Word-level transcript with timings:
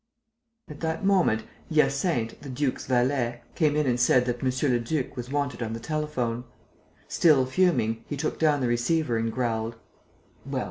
At 0.67 0.79
that 0.79 1.05
moment, 1.05 1.43
Hyacinthe, 1.71 2.39
the 2.41 2.49
duke's 2.49 2.87
valet, 2.87 3.41
came 3.53 3.75
in 3.75 3.85
and 3.85 3.99
said 3.99 4.25
that 4.25 4.41
monsieur 4.41 4.67
le 4.67 4.79
duc 4.79 5.15
was 5.15 5.29
wanted 5.29 5.61
on 5.61 5.73
the 5.73 5.79
telephone. 5.79 6.43
Still 7.07 7.45
fuming, 7.45 8.03
he 8.07 8.17
took 8.17 8.39
down 8.39 8.61
the 8.61 8.67
receiver 8.67 9.17
and 9.17 9.31
growled: 9.31 9.75
"Well? 10.43 10.59